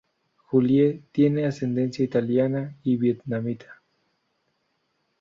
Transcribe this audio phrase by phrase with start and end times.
[0.49, 3.83] Julie tiene ascendencia italiana y vietnamita.